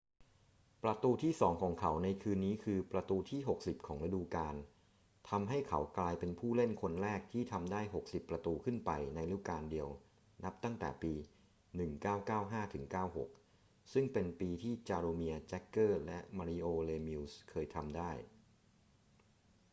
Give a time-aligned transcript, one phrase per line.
[0.83, 4.55] ประตูที่สองของเขาในคืนนี้คือประตูที่ 60 ของฤดูกาล
[5.29, 9.89] ทำให้เขากลายเป็นผู้เล่นคนแรกที่ทำได้ 60 ประตูขึ้นไปในฤดูกาลเดียว
[10.43, 11.13] นับตั้งแต่ปี
[12.67, 18.11] 1995-96 ซึ่งเป็นปีที่จาโรเมียร์ แจ็กเกอร์และมาริโอ เลมิวซ์เคยทำได้